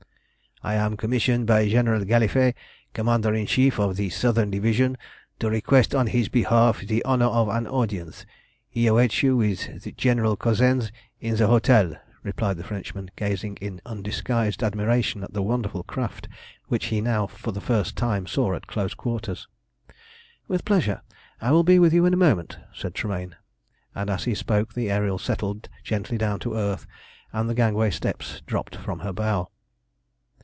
"I 0.63 0.75
am 0.75 0.95
commissioned 0.95 1.47
by 1.47 1.67
General 1.69 2.05
Gallifet, 2.05 2.53
Commander 2.93 3.33
in 3.33 3.47
Chief 3.47 3.79
of 3.79 3.95
the 3.95 4.11
Southern 4.11 4.51
Division, 4.51 4.95
to 5.39 5.49
request 5.49 5.95
on 5.95 6.05
his 6.05 6.29
behalf 6.29 6.81
the 6.81 7.03
honour 7.03 7.25
of 7.25 7.49
an 7.49 7.65
audience. 7.65 8.27
He 8.69 8.85
awaits 8.85 9.23
you 9.23 9.35
with 9.37 9.97
General 9.97 10.37
Cosensz 10.37 10.91
in 11.19 11.35
the 11.35 11.47
hotel," 11.47 11.95
replied 12.21 12.57
the 12.57 12.63
Frenchman, 12.63 13.09
gazing 13.15 13.57
in 13.59 13.81
undisguised 13.87 14.61
admiration 14.61 15.23
at 15.23 15.33
the 15.33 15.41
wonderful 15.41 15.81
craft 15.81 16.27
which 16.67 16.85
he 16.93 17.01
now 17.01 17.25
for 17.25 17.51
the 17.51 17.59
first 17.59 17.95
time 17.97 18.27
saw 18.27 18.53
at 18.53 18.67
close 18.67 18.93
quarters. 18.93 19.47
"With 20.47 20.63
pleasure. 20.63 21.01
I 21.41 21.49
will 21.49 21.63
be 21.63 21.79
with 21.79 21.91
you 21.91 22.05
in 22.05 22.13
a 22.13 22.17
moment," 22.23 22.59
said 22.71 22.93
Tremayne, 22.93 23.35
and 23.95 24.11
as 24.11 24.25
he 24.25 24.35
spoke 24.35 24.75
the 24.75 24.91
Ariel 24.91 25.17
settled 25.17 25.69
gently 25.83 26.19
down 26.19 26.39
to 26.41 26.51
the 26.53 26.57
earth, 26.59 26.85
and 27.33 27.49
the 27.49 27.55
gangway 27.55 27.89
steps 27.89 28.41
dropped 28.45 28.75
from 28.75 28.99
her 28.99 29.11
bow. 29.11 29.49